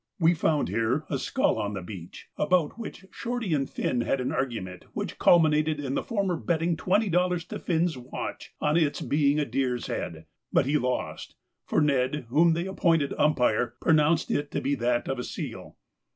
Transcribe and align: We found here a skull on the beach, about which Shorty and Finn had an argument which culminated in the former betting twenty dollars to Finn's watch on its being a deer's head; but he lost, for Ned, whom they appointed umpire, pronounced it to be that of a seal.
We 0.19 0.33
found 0.33 0.67
here 0.69 1.05
a 1.11 1.19
skull 1.19 1.59
on 1.59 1.75
the 1.75 1.83
beach, 1.83 2.27
about 2.35 2.79
which 2.79 3.05
Shorty 3.11 3.53
and 3.53 3.69
Finn 3.69 4.01
had 4.01 4.19
an 4.19 4.31
argument 4.31 4.85
which 4.93 5.19
culminated 5.19 5.79
in 5.79 5.93
the 5.93 6.01
former 6.01 6.35
betting 6.37 6.75
twenty 6.75 7.07
dollars 7.07 7.45
to 7.45 7.59
Finn's 7.59 7.99
watch 7.99 8.51
on 8.59 8.77
its 8.77 8.99
being 9.01 9.37
a 9.39 9.45
deer's 9.45 9.85
head; 9.85 10.25
but 10.51 10.65
he 10.65 10.75
lost, 10.79 11.35
for 11.67 11.81
Ned, 11.81 12.25
whom 12.29 12.53
they 12.53 12.65
appointed 12.65 13.13
umpire, 13.19 13.75
pronounced 13.79 14.31
it 14.31 14.49
to 14.49 14.59
be 14.59 14.73
that 14.73 15.07
of 15.07 15.19
a 15.19 15.23
seal. 15.23 15.77